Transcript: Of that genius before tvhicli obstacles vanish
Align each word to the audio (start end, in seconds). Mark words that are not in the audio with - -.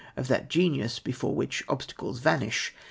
Of 0.17 0.27
that 0.29 0.49
genius 0.49 0.97
before 0.97 1.35
tvhicli 1.35 1.61
obstacles 1.69 2.21
vanish 2.21 2.73